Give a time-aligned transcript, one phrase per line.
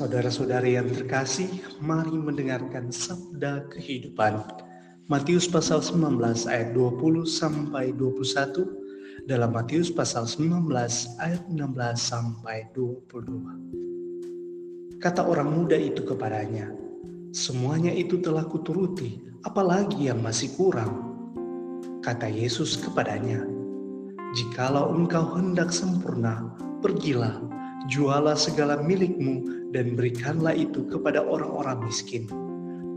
[0.00, 4.40] Saudara-saudari yang terkasih, mari mendengarkan sabda kehidupan.
[5.12, 10.72] Matius pasal 19 ayat 20 sampai 21 dalam Matius pasal 19
[11.20, 15.04] ayat 16 sampai 22.
[15.04, 16.72] Kata orang muda itu kepadanya,
[17.36, 21.12] "Semuanya itu telah kuturuti, apalagi yang masih kurang?"
[22.00, 23.44] Kata Yesus kepadanya,
[24.32, 32.28] "Jikalau engkau hendak sempurna, pergilah, jualah segala milikmu dan berikanlah itu kepada orang-orang miskin,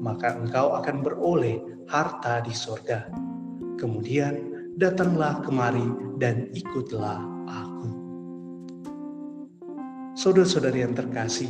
[0.03, 3.07] maka engkau akan beroleh harta di sorga.
[3.79, 5.85] Kemudian datanglah kemari
[6.19, 7.89] dan ikutlah aku.
[10.17, 11.49] Saudara-saudari yang terkasih,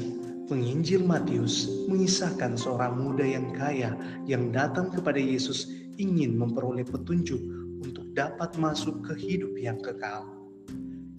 [0.52, 3.96] penginjil Matius mengisahkan seorang muda yang kaya
[4.28, 7.40] yang datang kepada Yesus ingin memperoleh petunjuk
[7.84, 10.33] untuk dapat masuk ke hidup yang kekal.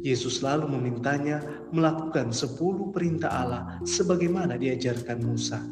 [0.05, 1.41] Yesus lalu memintanya
[1.73, 5.65] melakukan sepuluh perintah Allah sebagaimana diajarkan Musa.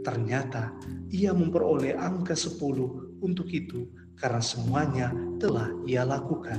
[0.00, 0.72] Ternyata
[1.12, 3.84] ia memperoleh angka sepuluh untuk itu
[4.16, 6.56] karena semuanya telah ia lakukan.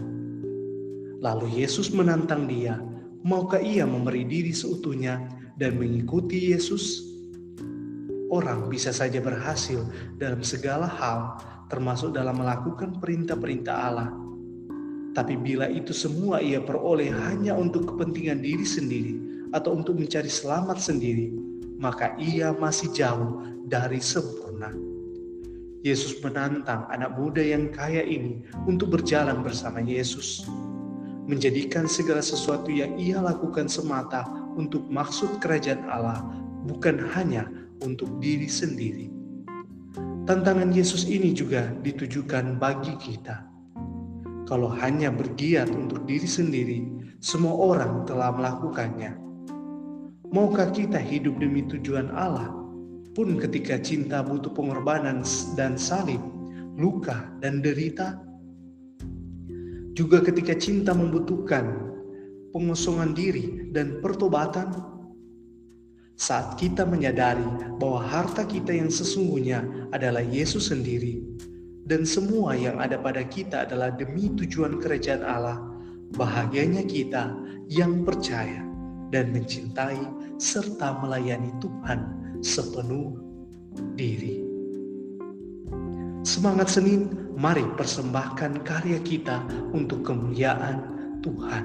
[1.17, 2.77] Lalu Yesus menantang dia,
[3.25, 5.17] maukah ia memberi diri seutuhnya
[5.57, 7.01] dan mengikuti Yesus?
[8.29, 9.81] Orang bisa saja berhasil
[10.21, 14.13] dalam segala hal, termasuk dalam melakukan perintah-perintah Allah
[15.17, 19.17] tapi bila itu semua ia peroleh hanya untuk kepentingan diri sendiri
[19.49, 21.33] atau untuk mencari selamat sendiri,
[21.81, 24.69] maka ia masih jauh dari sempurna.
[25.81, 30.45] Yesus menantang anak muda yang kaya ini untuk berjalan bersama Yesus,
[31.25, 34.21] menjadikan segala sesuatu yang ia lakukan semata
[34.53, 36.21] untuk maksud kerajaan Allah,
[36.69, 37.49] bukan hanya
[37.81, 39.09] untuk diri sendiri.
[40.29, 43.46] Tantangan Yesus ini juga ditujukan bagi kita
[44.47, 46.79] kalau hanya bergiat untuk diri sendiri,
[47.19, 49.19] semua orang telah melakukannya.
[50.31, 52.51] Maukah kita hidup demi tujuan Allah,
[53.11, 55.21] pun ketika cinta butuh pengorbanan
[55.59, 56.23] dan salib,
[56.79, 58.15] luka dan derita?
[59.91, 61.91] Juga ketika cinta membutuhkan
[62.55, 64.71] pengosongan diri dan pertobatan?
[66.17, 67.45] Saat kita menyadari
[67.77, 71.21] bahwa harta kita yang sesungguhnya adalah Yesus sendiri,
[71.87, 75.57] dan semua yang ada pada kita adalah demi tujuan kerajaan Allah.
[76.19, 77.31] Bahagianya kita
[77.71, 78.63] yang percaya
[79.11, 79.99] dan mencintai
[80.35, 81.99] serta melayani Tuhan
[82.43, 83.15] sepenuh
[83.95, 84.43] diri.
[86.27, 90.83] Semangat Senin, mari persembahkan karya kita untuk kemuliaan
[91.23, 91.63] Tuhan.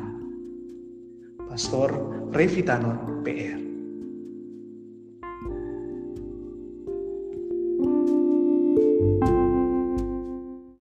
[1.51, 1.91] Pastor
[2.31, 3.72] Revitanor PR